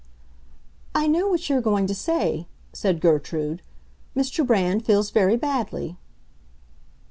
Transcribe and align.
"I 0.95 1.05
know 1.05 1.27
what 1.27 1.47
you 1.47 1.55
are 1.57 1.61
going 1.61 1.85
to 1.85 1.93
say," 1.93 2.47
said 2.73 3.01
Gertrude. 3.01 3.61
"Mr. 4.17 4.43
Brand 4.43 4.83
feels 4.83 5.11
very 5.11 5.37
badly." 5.37 5.95